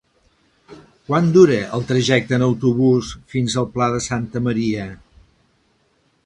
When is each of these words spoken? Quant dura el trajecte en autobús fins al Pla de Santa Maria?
Quant 1.09 1.27
dura 1.35 1.57
el 1.77 1.85
trajecte 1.91 2.35
en 2.39 2.45
autobús 2.45 3.11
fins 3.35 3.57
al 3.63 3.69
Pla 3.77 3.91
de 3.97 4.01
Santa 4.07 4.43
Maria? 4.49 4.89